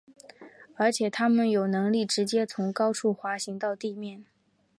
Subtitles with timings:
[0.77, 4.25] 然而它们有能力直接从高处滑行到地面。